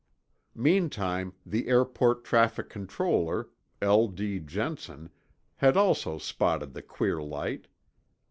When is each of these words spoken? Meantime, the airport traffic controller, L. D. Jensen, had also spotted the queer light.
Meantime, 0.55 1.31
the 1.45 1.67
airport 1.67 2.23
traffic 2.23 2.69
controller, 2.71 3.49
L. 3.83 4.07
D. 4.07 4.39
Jensen, 4.39 5.11
had 5.57 5.77
also 5.77 6.17
spotted 6.17 6.73
the 6.73 6.81
queer 6.81 7.21
light. 7.21 7.67